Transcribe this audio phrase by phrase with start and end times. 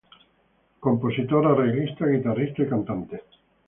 [0.79, 3.21] Compositor, arreglista, guitarrista y cantante.